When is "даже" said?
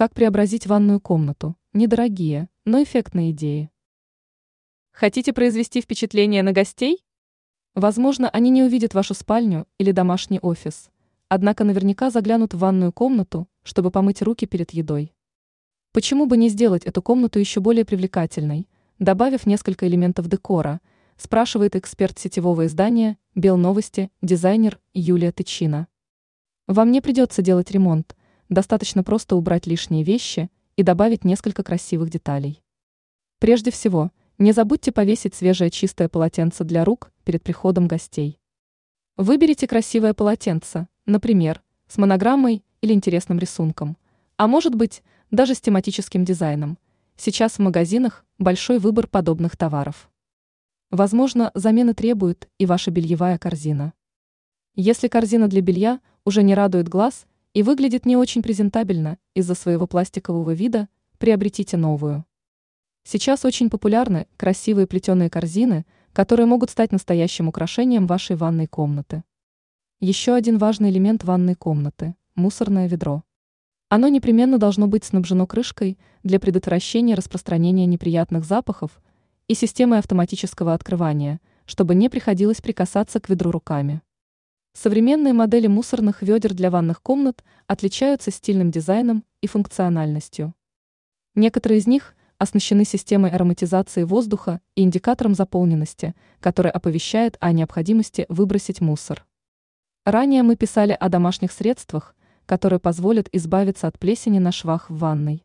45.30-45.54